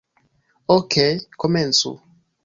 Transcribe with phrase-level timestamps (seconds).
[0.75, 1.13] Okej,
[1.43, 1.91] komencu.